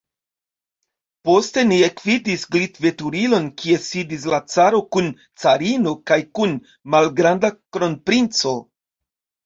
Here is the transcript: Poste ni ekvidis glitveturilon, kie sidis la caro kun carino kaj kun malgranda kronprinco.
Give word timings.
Poste 1.27 1.65
ni 1.71 1.77
ekvidis 1.87 2.47
glitveturilon, 2.55 3.47
kie 3.61 3.79
sidis 3.89 4.27
la 4.33 4.41
caro 4.57 4.83
kun 4.97 5.13
carino 5.45 5.97
kaj 6.11 6.21
kun 6.41 6.61
malgranda 6.97 7.57
kronprinco. 7.59 8.61